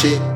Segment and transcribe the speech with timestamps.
[0.00, 0.29] você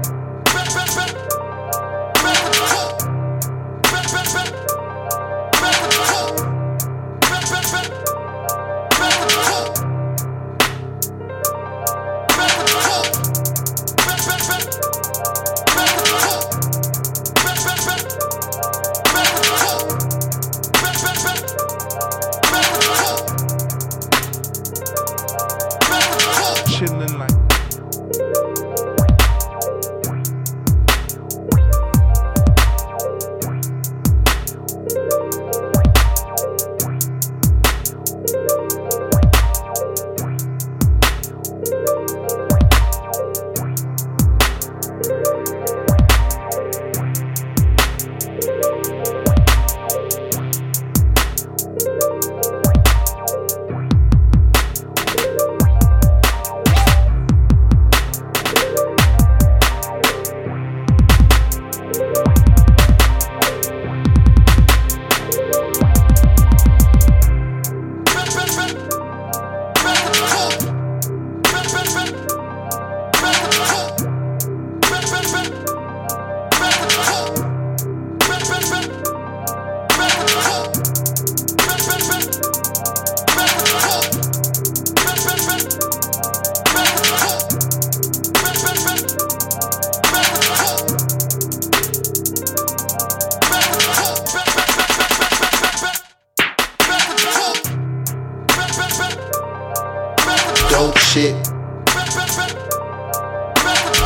[100.99, 101.35] shit.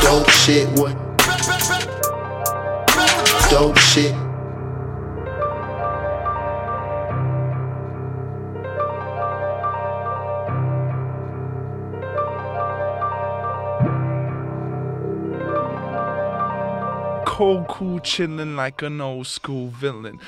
[0.02, 0.96] Dope shit, what?
[3.50, 4.14] Dope shit.
[17.38, 20.18] cold, cool, chilling like an old school villain.